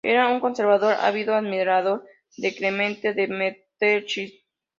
Era 0.11 0.29
un 0.29 0.39
conservador, 0.39 0.95
ávido 0.99 1.35
admirador 1.35 2.07
de 2.37 2.55
Clemente 2.55 3.13
de 3.13 3.27
Metternich. 3.27 4.43